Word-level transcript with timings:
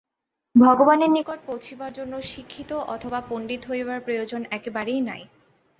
ভগবানের 0.55 1.11
নিকট 1.11 1.39
পৌঁছিবার 1.45 1.91
জন্য 1.93 2.13
শিক্ষিত 2.31 2.71
অথবা 2.87 3.19
পণ্ডিত 3.29 3.61
হইবার 3.67 3.99
প্রয়োজন 4.01 4.41
একেবারেই 4.51 5.01
নাই। 5.01 5.21